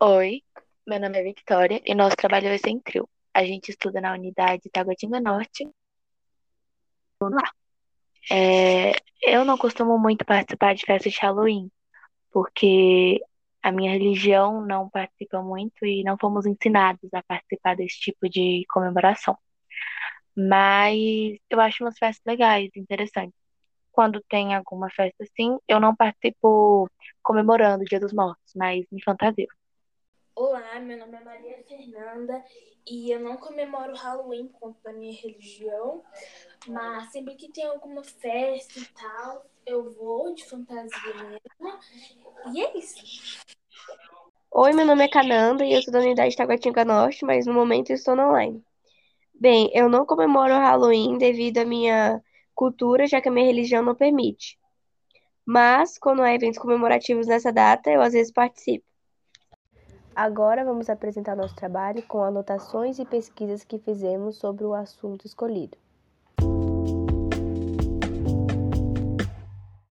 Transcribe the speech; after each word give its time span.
Oi, 0.00 0.42
meu 0.86 0.98
nome 1.00 1.18
é 1.18 1.22
Victoria 1.22 1.80
e 1.84 1.94
nosso 1.94 2.16
trabalho 2.16 2.58
ser 2.58 2.70
em 2.70 2.80
trio. 2.80 3.08
A 3.34 3.44
gente 3.44 3.70
estuda 3.70 4.00
na 4.00 4.12
unidade 4.14 4.70
Taguatinga 4.70 5.20
Norte. 5.20 5.68
Vamos 7.20 7.36
lá. 7.42 7.50
É, 8.32 8.92
eu 9.22 9.44
não 9.44 9.58
costumo 9.58 9.98
muito 9.98 10.24
participar 10.24 10.74
de 10.74 10.84
festas 10.86 11.12
de 11.12 11.20
Halloween, 11.20 11.70
porque 12.32 13.20
a 13.62 13.72
minha 13.72 13.92
religião 13.92 14.64
não 14.66 14.90
participa 14.90 15.42
muito 15.42 15.86
e 15.86 16.04
não 16.04 16.16
fomos 16.18 16.46
ensinados 16.46 17.12
a 17.14 17.22
participar 17.22 17.76
desse 17.76 17.98
tipo 18.00 18.28
de 18.28 18.64
comemoração. 18.70 19.38
Mas 20.36 21.38
eu 21.50 21.60
acho 21.60 21.84
umas 21.84 21.98
festas 21.98 22.22
legais, 22.26 22.70
interessantes. 22.76 23.34
Quando 23.92 24.22
tem 24.28 24.54
alguma 24.54 24.90
festa 24.90 25.24
assim, 25.24 25.58
eu 25.68 25.80
não 25.80 25.96
participo 25.96 26.90
comemorando 27.22 27.84
o 27.84 27.86
Dia 27.86 28.00
dos 28.00 28.12
Mortos, 28.12 28.52
mas 28.56 28.86
me 28.92 29.02
fantasio. 29.02 29.46
Olá, 30.38 30.78
meu 30.80 30.98
nome 30.98 31.16
é 31.16 31.24
Maria 31.24 31.64
Fernanda 31.66 32.44
e 32.86 33.10
eu 33.10 33.18
não 33.18 33.38
comemoro 33.38 33.94
Halloween 33.94 34.48
por 34.48 34.60
conta 34.60 34.78
da 34.84 34.92
minha 34.92 35.18
religião, 35.18 36.04
mas 36.68 37.10
sempre 37.10 37.36
que 37.36 37.50
tem 37.50 37.64
alguma 37.64 38.04
festa 38.04 38.78
e 38.78 38.84
tal, 38.84 39.46
eu 39.64 39.90
vou 39.94 40.34
de 40.34 40.44
fantasia 40.44 41.14
mesmo. 41.14 41.80
E 42.52 42.62
é 42.62 42.76
isso. 42.76 43.02
Oi, 44.50 44.74
meu 44.74 44.84
nome 44.84 45.04
é 45.04 45.08
Cananda 45.08 45.64
e 45.64 45.72
eu 45.72 45.80
sou 45.80 45.90
da 45.90 46.00
unidade 46.00 46.36
Taguatinga 46.36 46.84
Norte, 46.84 47.24
mas 47.24 47.46
no 47.46 47.54
momento 47.54 47.88
estou 47.88 48.12
online. 48.12 48.62
Bem, 49.40 49.70
eu 49.72 49.88
não 49.88 50.04
comemoro 50.04 50.52
Halloween 50.52 51.16
devido 51.16 51.56
à 51.56 51.64
minha 51.64 52.22
cultura, 52.54 53.06
já 53.06 53.22
que 53.22 53.30
a 53.30 53.32
minha 53.32 53.46
religião 53.46 53.82
não 53.82 53.94
permite. 53.94 54.58
Mas, 55.46 55.96
quando 55.96 56.20
há 56.20 56.34
eventos 56.34 56.58
comemorativos 56.58 57.26
nessa 57.26 57.50
data, 57.50 57.90
eu 57.90 58.02
às 58.02 58.12
vezes 58.12 58.30
participo. 58.30 58.84
Agora 60.16 60.64
vamos 60.64 60.88
apresentar 60.88 61.36
nosso 61.36 61.54
trabalho 61.54 62.02
com 62.04 62.24
anotações 62.24 62.98
e 62.98 63.04
pesquisas 63.04 63.62
que 63.64 63.78
fizemos 63.78 64.36
sobre 64.36 64.64
o 64.64 64.72
assunto 64.72 65.26
escolhido. 65.26 65.76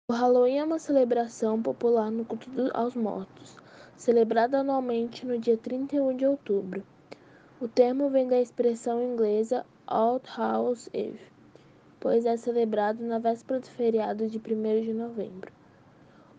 O 0.08 0.14
Halloween 0.14 0.56
é 0.61 0.64
uma 0.64 0.78
celebração 0.78 1.61
popular 1.61 2.11
no 2.11 2.25
culto 2.25 2.48
aos 2.72 2.97
mortos, 2.97 3.58
celebrada 3.98 4.61
anualmente 4.61 5.27
no 5.27 5.39
dia 5.39 5.58
31 5.58 6.17
de 6.17 6.25
outubro. 6.25 6.83
O 7.61 7.69
termo 7.69 8.08
vem 8.08 8.27
da 8.27 8.41
expressão 8.41 9.02
inglesa 9.02 9.67
All 9.86 10.22
Hallows 10.27 10.89
Eve, 10.95 11.20
pois 12.00 12.25
é 12.25 12.34
celebrado 12.39 13.05
na 13.05 13.19
véspera 13.19 13.61
do 13.61 13.67
feriado 13.67 14.27
de 14.27 14.39
1 14.39 14.41
de 14.80 14.95
novembro. 14.95 15.52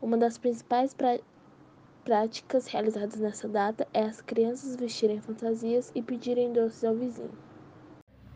Uma 0.02 0.18
das 0.18 0.40
principais 0.40 0.92
práticas 2.06 2.68
realizadas 2.68 3.20
nessa 3.20 3.48
data 3.48 3.88
é 3.92 4.04
as 4.04 4.22
crianças 4.22 4.76
vestirem 4.76 5.20
fantasias 5.20 5.92
e 5.96 6.04
pedirem 6.04 6.54
doces 6.54 6.84
ao 6.84 6.96
vizinho. 6.96 7.32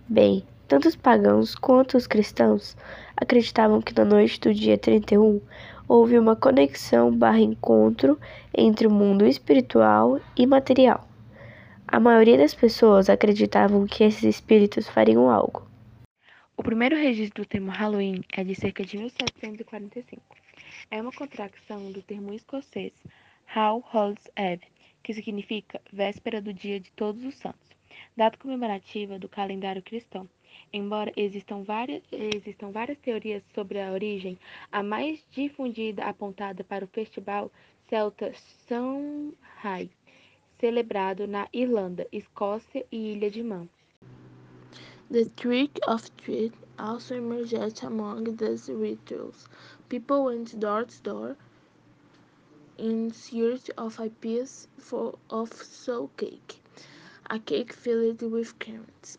Bem, 0.08 0.44
tanto 0.68 0.88
os 0.88 0.96
pagãos 0.96 1.54
quanto 1.54 1.96
os 1.96 2.08
cristãos 2.08 2.76
acreditavam 3.16 3.80
que 3.80 3.96
na 3.96 4.04
noite 4.04 4.40
do 4.40 4.52
dia 4.52 4.76
31 4.76 5.40
houve 5.88 6.18
uma 6.18 6.36
conexão 6.36 7.16
barra 7.16 7.40
encontro 7.42 8.20
entre 8.58 8.88
o 8.88 8.92
mundo 8.92 9.26
espiritual 9.26 10.20
e 10.36 10.48
material. 10.48 11.08
A 11.88 12.00
maioria 12.00 12.40
das 12.40 12.56
pessoas 12.56 13.08
acreditavam 13.08 13.86
que 13.86 14.04
esses 14.04 14.24
espíritos 14.24 14.90
fariam 14.90 15.30
algo. 15.30 15.68
O 16.58 16.64
primeiro 16.64 16.96
registro 16.96 17.44
do 17.44 17.48
termo 17.48 17.70
Halloween 17.70 18.24
é 18.36 18.44
de 18.44 18.56
cerca 18.56 18.84
de 18.84 18.98
1745. 18.98 20.22
É 20.90 21.00
uma 21.00 21.12
contracção 21.12 21.92
do 21.92 22.02
termo 22.02 22.34
escocês 22.34 22.94
All 23.56 23.82
Hallows 23.92 24.30
Eve, 24.36 24.68
que 25.02 25.12
significa 25.12 25.82
véspera 25.92 26.40
do 26.40 26.54
dia 26.54 26.80
de 26.80 26.92
Todos 26.92 27.24
os 27.24 27.34
Santos, 27.36 27.70
data 28.16 28.38
comemorativa 28.38 29.18
do 29.18 29.28
calendário 29.28 29.82
cristão. 29.82 30.30
Embora 30.72 31.12
existam 31.16 31.64
várias, 31.64 32.04
existam 32.12 32.70
várias 32.72 33.00
teorias 33.00 33.42
sobre 33.56 33.82
a 33.82 33.92
origem, 33.92 34.38
a 34.72 34.84
mais 34.84 35.26
difundida 35.32 36.04
apontada 36.04 36.64
para 36.64 36.86
o 36.86 36.88
festival 36.90 37.52
celta 37.90 38.32
Samhain, 38.68 39.90
celebrado 40.60 41.28
na 41.28 41.48
Irlanda, 41.52 42.08
Escócia 42.12 42.86
e 42.92 43.14
Ilha 43.14 43.32
de 43.32 43.42
Man. 43.42 43.68
The 45.10 45.26
trick 45.38 45.80
of 45.88 46.08
treat 46.18 46.54
also 46.78 47.16
emerged 47.16 47.84
among 47.84 48.36
these 48.36 48.72
rituals. 48.72 49.50
People 49.90 50.26
went 50.26 50.56
door 50.60 50.86
to 50.86 51.02
door 51.02 51.36
in 52.80 53.12
search 53.12 53.70
of 53.78 54.00
a 54.00 54.10
piece 54.10 54.68
of 55.30 55.54
soul 55.54 56.10
cake, 56.18 56.62
a 57.30 57.40
cake 57.40 57.74
filled 57.74 58.22
with 58.22 58.58
currants. 58.60 59.18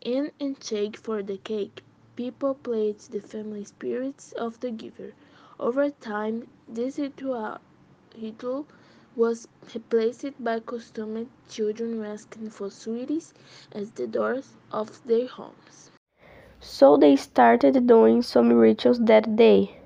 In 0.00 0.32
exchange 0.40 0.96
for 0.96 1.22
the 1.22 1.36
cake, 1.36 1.82
people 2.16 2.54
played 2.54 2.98
the 3.00 3.20
family 3.20 3.64
spirits 3.64 4.32
of 4.32 4.60
the 4.60 4.70
giver. 4.70 5.12
Over 5.60 5.90
time, 5.90 6.48
this 6.68 6.98
ritual, 6.98 7.58
was 9.14 9.48
replaced 9.74 10.42
by 10.42 10.60
customary 10.60 11.28
children 11.48 12.02
asking 12.04 12.50
for 12.50 12.70
sweeties 12.70 13.34
at 13.72 13.94
the 13.96 14.06
doors 14.06 14.54
of 14.72 15.06
their 15.06 15.26
homes. 15.26 15.90
So 16.60 16.96
they 16.96 17.16
started 17.16 17.86
doing 17.86 18.22
some 18.22 18.52
rituals 18.52 19.00
that 19.00 19.36
day. 19.36 19.81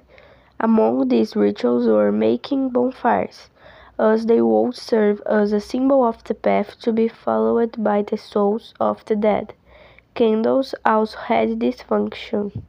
Among 0.59 1.09
these 1.09 1.37
rituals 1.37 1.87
were 1.87 2.11
making 2.11 2.71
bonfires, 2.71 3.50
as 3.99 4.25
they 4.25 4.41
would 4.41 4.75
serve 4.75 5.21
as 5.27 5.53
a 5.53 5.61
symbol 5.61 6.03
of 6.03 6.25
the 6.25 6.34
path 6.34 6.78
to 6.81 6.93
be 6.93 7.09
followed 7.09 7.83
by 7.84 8.00
the 8.03 8.17
souls 8.17 8.72
of 8.81 9.05
the 9.05 9.16
dead. 9.16 9.53
Candles 10.15 10.75
also 10.84 11.19
had 11.19 11.61
this 11.61 11.83
function. 11.83 12.65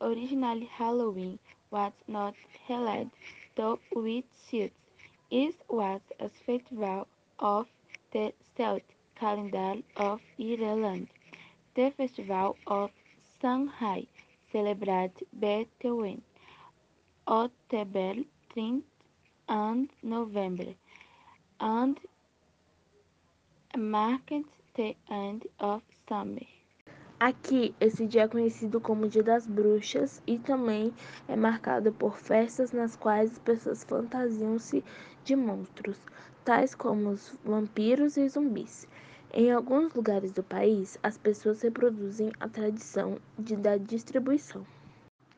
Originally, 0.00 0.66
Halloween 0.66 1.38
was 1.70 1.92
not 2.08 2.34
held 2.66 3.10
though 3.54 3.78
with 3.94 4.24
suits. 4.34 4.74
It 5.30 5.54
was 5.68 6.00
a 6.18 6.28
festival 6.28 7.06
of 7.38 7.68
the 8.10 8.32
Celtic 8.56 8.96
calendar 9.14 9.82
of 9.96 10.20
Ireland. 10.38 11.08
The 11.74 11.90
festival 11.90 12.56
of 12.66 12.90
Samhain 13.40 14.08
celebrated 14.50 15.26
between 15.38 16.22
October 17.28 18.24
30 18.54 18.84
and 19.48 19.88
November, 20.00 20.76
and 21.58 21.98
marked 23.76 24.44
the 24.76 24.94
end 25.10 25.44
of 25.58 25.82
summer. 26.08 26.46
Aqui, 27.18 27.74
esse 27.80 28.06
dia 28.06 28.22
é 28.22 28.28
conhecido 28.28 28.80
como 28.80 29.08
Dia 29.08 29.24
das 29.24 29.44
Bruxas 29.44 30.22
e 30.24 30.38
também 30.38 30.94
é 31.26 31.34
marcado 31.34 31.92
por 31.92 32.16
festas 32.16 32.70
nas 32.70 32.94
quais 32.94 33.32
as 33.32 33.38
pessoas 33.40 33.82
fantasiam-se 33.82 34.84
de 35.24 35.34
monstros, 35.34 35.98
tais 36.44 36.76
como 36.76 37.08
os 37.10 37.36
vampiros 37.44 38.16
e 38.16 38.28
zumbis. 38.28 38.86
Em 39.34 39.50
alguns 39.50 39.92
lugares 39.94 40.30
do 40.30 40.44
país, 40.44 40.96
as 41.02 41.18
pessoas 41.18 41.60
reproduzem 41.60 42.30
a 42.38 42.48
tradição 42.48 43.18
de, 43.36 43.56
da 43.56 43.76
distribuição. 43.76 44.64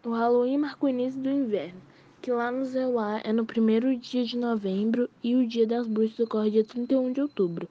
O 0.07 0.11
Halloween 0.11 0.59
marca 0.59 0.87
o 0.87 0.89
início 0.89 1.21
do 1.21 1.29
inverno, 1.29 1.83
que 2.23 2.31
lá 2.31 2.53
no 2.53 2.65
Zeuá 2.65 3.21
é 3.25 3.33
no 3.33 3.45
primeiro 3.45 3.97
dia 3.97 4.25
de 4.25 4.39
novembro 4.39 5.11
e 5.25 5.35
o 5.35 5.45
Dia 5.45 5.67
das 5.67 5.89
Bruxas 5.89 6.21
ocorre 6.21 6.53
dia 6.53 6.65
31 6.65 7.13
de 7.13 7.21
outubro, 7.21 7.69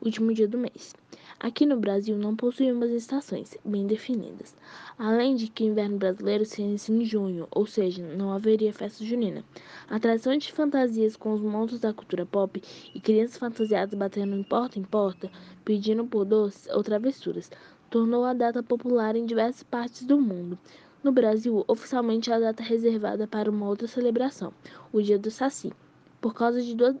último 0.00 0.32
dia 0.32 0.48
do 0.48 0.56
mês. 0.56 0.94
Aqui 1.38 1.66
no 1.66 1.76
Brasil 1.76 2.16
não 2.16 2.34
possuímos 2.34 2.88
estações 2.88 3.58
bem 3.62 3.86
definidas, 3.86 4.56
além 4.98 5.36
de 5.36 5.48
que 5.48 5.64
o 5.64 5.66
inverno 5.66 5.98
brasileiro 5.98 6.46
se 6.46 6.62
inicia 6.62 6.96
em 6.96 7.04
junho, 7.04 7.46
ou 7.50 7.66
seja, 7.66 8.02
não 8.02 8.32
haveria 8.32 8.72
festa 8.72 9.04
junina. 9.04 9.44
A 9.86 10.00
tradição 10.00 10.34
de 10.34 10.50
fantasias 10.50 11.14
com 11.14 11.34
os 11.34 11.42
monstros 11.42 11.82
da 11.82 11.92
cultura 11.92 12.24
pop 12.24 12.58
e 12.94 13.00
crianças 13.02 13.36
fantasiadas 13.36 13.92
batendo 13.92 14.34
em 14.34 14.42
porta 14.42 14.78
em 14.78 14.82
porta, 14.82 15.30
pedindo 15.62 16.06
por 16.06 16.24
doces 16.24 16.66
ou 16.72 16.82
travessuras, 16.82 17.50
tornou 17.90 18.24
a 18.24 18.32
data 18.32 18.62
popular 18.62 19.14
em 19.14 19.26
diversas 19.26 19.62
partes 19.62 20.04
do 20.04 20.18
mundo. 20.18 20.58
No 21.06 21.12
Brasil, 21.12 21.64
oficialmente 21.68 22.32
a 22.32 22.40
data 22.40 22.64
é 22.64 22.66
reservada 22.66 23.28
para 23.28 23.48
uma 23.48 23.68
outra 23.68 23.86
celebração, 23.86 24.52
o 24.92 25.00
Dia 25.00 25.16
do 25.16 25.30
Saci. 25.30 25.72
Por 26.20 26.34
causa 26.34 26.60
de 26.60 26.74
duas, 26.74 26.96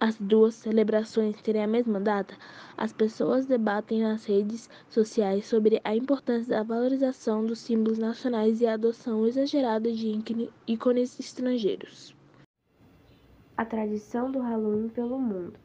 as 0.00 0.16
duas 0.16 0.54
celebrações 0.54 1.38
terem 1.42 1.64
a 1.64 1.66
mesma 1.66 2.00
data, 2.00 2.34
as 2.74 2.90
pessoas 2.90 3.44
debatem 3.44 4.00
nas 4.00 4.24
redes 4.24 4.70
sociais 4.88 5.44
sobre 5.44 5.82
a 5.84 5.94
importância 5.94 6.48
da 6.48 6.62
valorização 6.62 7.44
dos 7.44 7.58
símbolos 7.58 7.98
nacionais 7.98 8.62
e 8.62 8.66
a 8.66 8.72
adoção 8.72 9.26
exagerada 9.26 9.92
de 9.92 10.18
ícones 10.66 11.20
estrangeiros. 11.20 12.16
A 13.54 13.66
tradição 13.66 14.30
do 14.30 14.38
Halloween 14.38 14.88
pelo 14.88 15.18
mundo. 15.18 15.58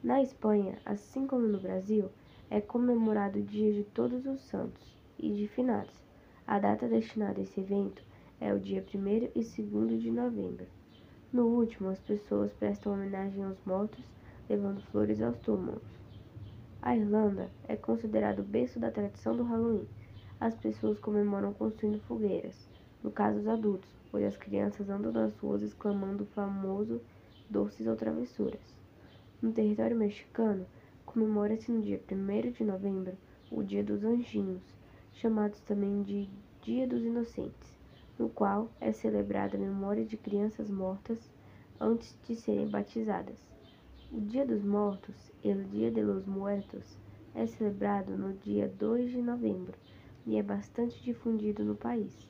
Na 0.00 0.22
Espanha, 0.22 0.78
assim 0.86 1.26
como 1.26 1.44
no 1.44 1.58
Brasil, 1.58 2.08
é 2.48 2.60
comemorado 2.60 3.40
o 3.40 3.42
Dia 3.42 3.72
de 3.72 3.82
Todos 3.82 4.24
os 4.26 4.40
Santos 4.42 4.94
e 5.18 5.28
de 5.28 5.48
Finados. 5.48 6.01
A 6.52 6.58
data 6.58 6.86
destinada 6.86 7.40
a 7.40 7.44
esse 7.44 7.60
evento 7.60 8.02
é 8.38 8.52
o 8.52 8.60
dia 8.60 8.84
1 8.94 9.30
e 9.34 9.62
2 9.62 10.02
de 10.02 10.10
novembro. 10.10 10.66
No 11.32 11.46
último, 11.46 11.88
as 11.88 11.98
pessoas 11.98 12.52
prestam 12.52 12.92
homenagem 12.92 13.42
aos 13.42 13.56
mortos, 13.64 14.04
levando 14.50 14.82
flores 14.82 15.22
aos 15.22 15.38
túmulos. 15.38 15.82
A 16.82 16.94
Irlanda 16.94 17.48
é 17.66 17.74
considerado 17.74 18.40
o 18.40 18.44
berço 18.44 18.78
da 18.78 18.90
tradição 18.90 19.34
do 19.34 19.44
Halloween. 19.44 19.88
As 20.38 20.54
pessoas 20.54 20.98
comemoram 20.98 21.54
construindo 21.54 22.02
fogueiras, 22.02 22.68
no 23.02 23.10
caso 23.10 23.38
os 23.38 23.48
adultos, 23.48 23.88
pois 24.10 24.22
as 24.22 24.36
crianças 24.36 24.90
andam 24.90 25.10
nas 25.10 25.34
ruas 25.38 25.62
exclamando 25.62 26.24
o 26.24 26.34
famoso 26.34 27.00
doces 27.48 27.86
ou 27.86 27.96
travessuras. 27.96 28.76
No 29.40 29.52
território 29.52 29.96
mexicano, 29.96 30.66
comemora-se 31.06 31.72
no 31.72 31.80
dia 31.80 31.98
1 32.12 32.50
de 32.52 32.62
novembro 32.62 33.16
o 33.50 33.62
Dia 33.62 33.82
dos 33.82 34.04
Anjinhos, 34.04 34.81
chamados 35.12 35.60
também 35.60 36.02
de 36.02 36.28
Dia 36.62 36.86
dos 36.86 37.02
Inocentes, 37.02 37.78
no 38.18 38.28
qual 38.28 38.70
é 38.80 38.92
celebrada 38.92 39.56
a 39.56 39.60
memória 39.60 40.04
de 40.04 40.16
crianças 40.16 40.70
mortas 40.70 41.30
antes 41.80 42.16
de 42.26 42.36
serem 42.36 42.68
batizadas. 42.68 43.38
O 44.12 44.20
Dia 44.20 44.46
dos 44.46 44.62
Mortos, 44.62 45.32
el 45.42 45.64
Dia 45.64 45.90
de 45.90 46.02
los 46.02 46.26
Muertos, 46.26 46.98
é 47.34 47.46
celebrado 47.46 48.16
no 48.16 48.34
dia 48.34 48.68
2 48.78 49.10
de 49.10 49.22
novembro 49.22 49.74
e 50.26 50.36
é 50.36 50.42
bastante 50.42 51.02
difundido 51.02 51.64
no 51.64 51.74
país. 51.74 52.28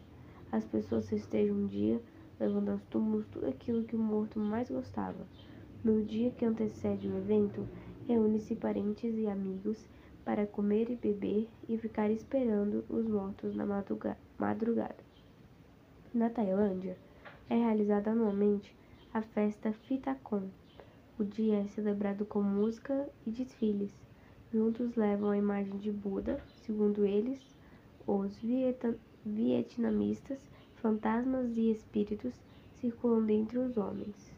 As 0.51 0.65
pessoas 0.65 1.09
festejam 1.09 1.57
um 1.57 1.67
dia 1.67 2.01
levando 2.39 2.71
aos 2.71 2.83
túmulos 2.85 3.27
tudo 3.27 3.47
aquilo 3.47 3.85
que 3.85 3.97
o 3.97 3.99
morto 3.99 4.39
mais 4.39 4.71
gostava. 4.71 5.27
No 5.83 6.05
dia 6.05 6.31
que 6.31 6.45
antecede 6.45 7.09
o 7.09 7.17
evento, 7.19 7.67
reúne-se 8.07 8.55
parentes 8.55 9.17
e 9.17 9.27
amigos 9.27 9.85
para 10.25 10.47
comer 10.47 10.91
e 10.91 10.97
beber 10.97 11.49
e 11.69 11.77
ficar 11.77 12.11
esperando 12.11 12.85
os 12.89 13.07
mortos 13.07 13.55
na 13.55 13.67
madrugada. 13.67 14.97
Na 16.15 16.31
Tailândia, 16.31 16.97
é 17.49 17.57
realizada 17.57 18.11
anualmente 18.11 18.75
a 19.13 19.21
festa 19.21 19.73
Fitakon. 19.73 20.49
O 21.19 21.25
dia 21.25 21.59
é 21.59 21.67
celebrado 21.69 22.25
com 22.25 22.43
música 22.43 23.09
e 23.27 23.31
desfiles. 23.31 23.93
Juntos 24.53 24.97
levam 24.97 25.31
a 25.31 25.37
imagem 25.37 25.77
de 25.79 25.91
Buda, 25.91 26.43
segundo 26.65 27.05
eles, 27.05 27.41
os 28.07 28.39
vietnamistas, 29.25 30.41
fantasmas 30.77 31.57
e 31.57 31.71
espíritos 31.71 32.35
circulam 32.75 33.25
dentre 33.25 33.59
os 33.59 33.77
homens. 33.77 34.32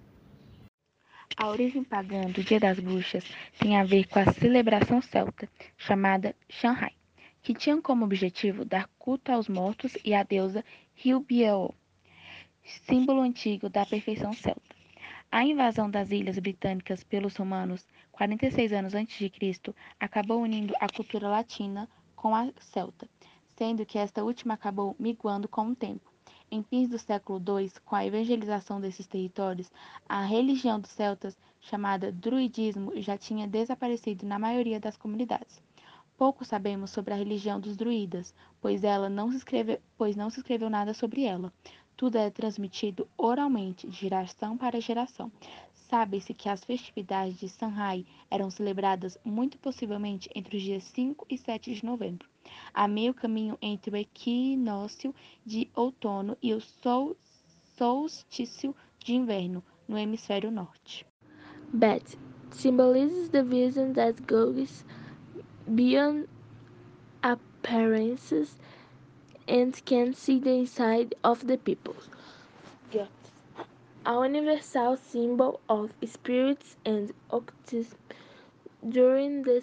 A 1.36 1.48
origem 1.48 1.82
pagã 1.82 2.22
do 2.30 2.44
Dia 2.44 2.60
das 2.60 2.78
Bruxas 2.78 3.24
tem 3.58 3.76
a 3.76 3.82
ver 3.82 4.06
com 4.06 4.20
a 4.20 4.32
celebração 4.32 5.02
celta, 5.02 5.48
chamada 5.76 6.34
Shanghai, 6.48 6.92
que 7.42 7.52
tinha 7.52 7.80
como 7.82 8.04
objetivo 8.04 8.64
dar 8.64 8.88
culto 8.98 9.32
aos 9.32 9.48
mortos 9.48 9.96
e 10.04 10.14
à 10.14 10.22
deusa 10.22 10.64
Hilbiao, 11.04 11.74
símbolo 12.62 13.20
antigo 13.20 13.68
da 13.68 13.84
perfeição 13.84 14.32
celta. 14.32 14.76
A 15.30 15.44
invasão 15.44 15.90
das 15.90 16.12
ilhas 16.12 16.38
britânicas 16.38 17.02
pelos 17.02 17.34
romanos, 17.34 17.84
46 18.12 18.72
anos 18.72 18.94
antes 18.94 19.18
de 19.18 19.28
Cristo, 19.28 19.74
acabou 19.98 20.40
unindo 20.40 20.72
a 20.80 20.88
cultura 20.88 21.28
latina 21.28 21.88
com 22.14 22.32
a 22.32 22.48
celta, 22.60 23.08
sendo 23.56 23.84
que 23.84 23.98
esta 23.98 24.22
última 24.22 24.54
acabou 24.54 24.94
miguando 25.00 25.48
com 25.48 25.66
o 25.66 25.74
tempo. 25.74 26.13
Em 26.50 26.62
fins 26.62 26.88
do 26.88 26.98
século 26.98 27.38
II, 27.38 27.70
com 27.84 27.96
a 27.96 28.06
evangelização 28.06 28.80
desses 28.80 29.06
territórios, 29.06 29.70
a 30.08 30.24
religião 30.24 30.78
dos 30.78 30.90
celtas, 30.90 31.36
chamada 31.60 32.12
druidismo, 32.12 32.92
já 33.00 33.16
tinha 33.16 33.46
desaparecido 33.46 34.26
na 34.26 34.38
maioria 34.38 34.78
das 34.78 34.96
comunidades. 34.96 35.62
Pouco 36.16 36.44
sabemos 36.44 36.90
sobre 36.90 37.12
a 37.12 37.16
religião 37.16 37.58
dos 37.58 37.76
druidas, 37.76 38.32
pois, 38.60 38.84
ela 38.84 39.08
não 39.08 39.30
se 39.30 39.38
escreveu, 39.38 39.80
pois 39.98 40.14
não 40.14 40.30
se 40.30 40.38
escreveu 40.38 40.70
nada 40.70 40.94
sobre 40.94 41.24
ela. 41.24 41.52
Tudo 41.96 42.18
é 42.18 42.30
transmitido 42.30 43.08
oralmente, 43.16 43.88
de 43.88 43.96
geração 43.96 44.56
para 44.56 44.80
geração. 44.80 45.32
Sabe-se 45.72 46.32
que 46.32 46.48
as 46.48 46.62
festividades 46.64 47.38
de 47.38 47.48
Sanhai 47.48 48.06
eram 48.30 48.50
celebradas 48.50 49.18
muito 49.24 49.58
possivelmente 49.58 50.30
entre 50.34 50.56
os 50.56 50.62
dias 50.62 50.84
5 50.84 51.26
e 51.28 51.36
7 51.36 51.74
de 51.74 51.84
novembro, 51.84 52.28
a 52.72 52.86
meio 52.88 53.14
caminho 53.14 53.58
entre 53.60 53.90
o 53.90 53.96
equinócio 53.96 55.14
de 55.44 55.68
outono 55.74 56.36
e 56.42 56.52
o 56.54 56.60
sol, 56.60 57.16
solstício 57.76 58.74
de 58.98 59.14
inverno 59.14 59.62
no 59.88 59.96
hemisfério 59.98 60.50
norte. 60.50 61.06
Bat 61.72 62.16
symbolizes 62.50 63.30
the 63.30 63.42
vision 63.42 63.92
that 63.94 64.26
goes 64.26 64.84
beyond 65.74 66.28
appearances 67.22 68.56
and 69.48 69.84
can 69.84 70.12
see 70.14 70.38
the 70.38 70.50
inside 70.50 71.14
of 71.22 71.46
the 71.46 71.58
people. 71.58 71.96
A 74.06 74.12
universal 74.22 74.96
symbol 74.96 75.60
of 75.68 75.90
spirits 76.04 76.76
and 76.84 77.12
occultism. 77.30 77.98
During 78.86 79.42
the 79.42 79.62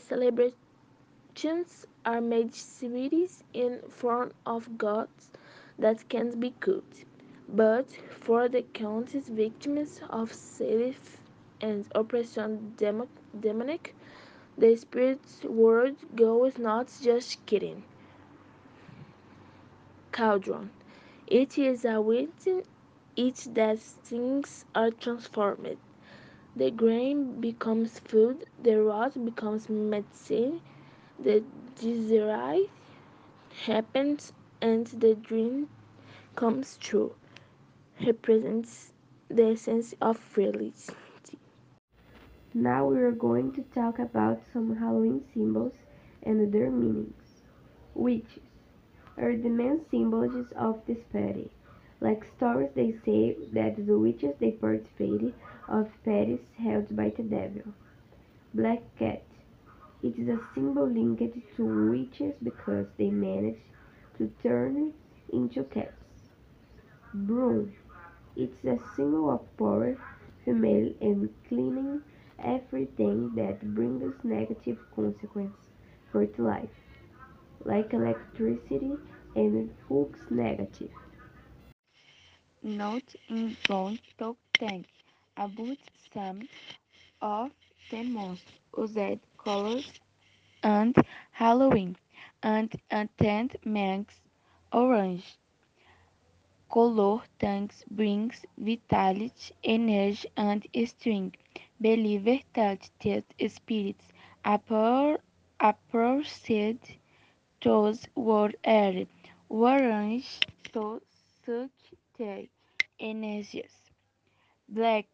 are 2.05 2.21
made 2.21 2.53
sweeties 2.53 3.43
in 3.53 3.81
front 3.89 4.33
of 4.45 4.77
gods 4.77 5.29
that 5.77 6.07
can 6.07 6.39
be 6.39 6.51
cooked. 6.59 7.05
But 7.47 7.89
for 8.09 8.47
the 8.47 8.61
countless 8.61 9.27
victims 9.27 10.01
of 10.09 10.33
self 10.33 11.21
and 11.59 11.85
oppression 11.95 12.75
demonic, 12.77 13.95
the 14.57 14.75
spirit 14.75 15.21
world 15.43 15.97
goes 16.15 16.57
not 16.57 16.91
just 17.01 17.45
kidding. 17.45 17.83
Cauldron. 20.11 20.69
It 21.27 21.57
is 21.57 21.85
a 21.85 21.99
within 22.01 22.63
it 23.15 23.47
that 23.53 23.79
things 23.79 24.65
are 24.75 24.91
transformed. 24.91 25.77
The 26.55 26.71
grain 26.71 27.39
becomes 27.41 27.99
food, 27.99 28.45
the 28.61 28.81
rot 28.81 29.25
becomes 29.25 29.69
medicine, 29.69 30.61
the 31.23 31.43
desire 31.79 32.65
happens, 33.65 34.33
and 34.61 34.87
the 34.87 35.15
dream 35.15 35.69
comes 36.35 36.77
true. 36.77 37.15
Represents 38.05 38.93
the 39.29 39.51
essence 39.51 39.95
of 40.01 40.37
reality. 40.37 40.93
Now 42.53 42.87
we 42.87 42.99
are 43.01 43.11
going 43.11 43.51
to 43.53 43.61
talk 43.63 43.99
about 43.99 44.41
some 44.53 44.77
Halloween 44.77 45.25
symbols 45.33 45.73
and 46.23 46.51
their 46.53 46.69
meanings. 46.71 47.41
Witches 47.93 48.43
are 49.17 49.35
the 49.35 49.49
main 49.49 49.85
symbols 49.89 50.51
of 50.53 50.85
this 50.85 51.03
party. 51.11 51.51
Like 51.99 52.23
stories 52.25 52.71
they 52.75 52.91
say 53.05 53.37
that 53.53 53.85
the 53.85 53.97
witches 53.99 54.35
they 54.39 54.51
participated 54.51 55.33
of 55.67 55.91
parties 56.03 56.41
held 56.57 56.95
by 56.95 57.09
the 57.09 57.23
devil. 57.23 57.73
Black 58.53 58.83
cat. 58.97 59.23
It 60.03 60.17
is 60.17 60.27
a 60.27 60.39
symbol 60.53 60.87
linked 60.87 61.55
to 61.55 61.89
witches 61.91 62.35
because 62.43 62.87
they 62.97 63.09
manage 63.09 63.59
to 64.17 64.31
turn 64.41 64.93
into 65.31 65.63
cats. 65.63 66.29
Broom. 67.13 67.73
It's 68.35 68.63
a 68.65 68.77
symbol 68.95 69.29
of 69.29 69.57
power, 69.57 69.97
female, 70.43 70.93
and 71.01 71.29
cleaning 71.47 72.01
everything 72.39 73.35
that 73.35 73.73
brings 73.75 74.23
negative 74.23 74.77
consequences 74.95 75.69
for 76.11 76.25
life, 76.37 76.69
like 77.65 77.93
electricity 77.93 78.97
and 79.35 79.69
flux 79.87 80.19
negative. 80.29 80.91
Note 82.63 83.15
in 83.29 83.55
Don't 83.65 84.01
Talk 84.17 84.37
Tank 84.53 84.87
about 85.37 85.77
some 86.13 86.47
of 87.21 87.51
the 87.89 88.03
most 88.03 88.45
used 88.77 89.19
colors 89.43 89.99
and 90.63 90.95
Halloween 91.31 91.97
and 92.43 92.73
attend 92.91 93.57
makes 93.65 94.21
orange. 94.71 95.37
Color 96.69 97.21
tanks 97.39 97.83
brings 97.89 98.45
vitality, 98.57 99.53
energy, 99.63 100.27
and 100.37 100.67
strength. 100.85 101.37
Believer 101.79 102.39
that 102.53 102.89
these 102.99 103.23
spirits 103.53 104.11
approached 105.59 106.47
those 107.61 108.07
were 108.15 108.51
air, 108.63 109.05
orange 109.49 110.39
to 110.73 111.01
suck 111.43 111.71
their 112.17 112.45
energies. 112.99 113.91
Black, 114.69 115.07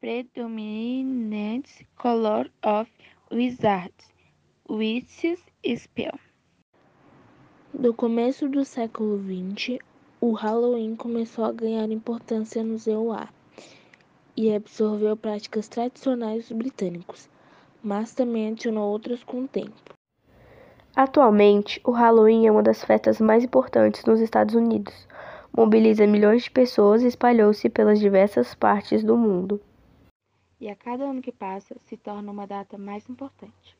predominant 0.00 1.66
color 1.96 2.46
of 2.62 2.88
wizards, 3.30 4.10
witches 4.68 5.38
spell. 5.76 6.18
No 7.74 7.92
começo 7.92 8.48
do 8.48 8.64
século 8.64 9.18
XX, 9.18 9.78
o 10.20 10.32
Halloween 10.32 10.96
começou 10.96 11.44
a 11.44 11.52
ganhar 11.52 11.90
importância 11.90 12.64
no 12.64 12.76
EUA 12.86 13.28
e 14.34 14.54
absorveu 14.54 15.16
práticas 15.16 15.68
tradicionais 15.68 16.48
dos 16.48 16.56
britânicos, 16.56 17.28
mas 17.82 18.14
também 18.14 18.48
adicionou 18.48 18.90
outras 18.90 19.22
com 19.22 19.42
o 19.42 19.48
tempo. 19.48 19.94
Atualmente, 20.96 21.80
o 21.84 21.90
Halloween 21.90 22.46
é 22.46 22.50
uma 22.50 22.62
das 22.62 22.82
festas 22.82 23.20
mais 23.20 23.44
importantes 23.44 24.04
nos 24.04 24.20
Estados 24.20 24.54
Unidos. 24.54 25.06
mobiliza 25.54 26.06
milhões 26.06 26.44
de 26.44 26.50
pessoas 26.50 27.02
e 27.02 27.06
espalhou-se 27.06 27.68
pelas 27.68 27.98
diversas 27.98 28.54
partes 28.54 29.04
do 29.04 29.16
mundo. 29.16 29.60
E 30.60 30.68
a 30.68 30.76
cada 30.76 31.04
ano 31.04 31.22
que 31.22 31.32
passa, 31.32 31.76
se 31.80 31.96
torna 31.96 32.30
uma 32.30 32.46
data 32.46 32.76
mais 32.78 33.08
importante. 33.08 33.76